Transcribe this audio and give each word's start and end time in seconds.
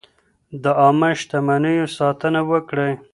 د 0.63 0.65
عامه 0.81 1.09
شتمنیو 1.19 1.85
ساتنه 1.97 2.41
وکړئ. 2.51 2.91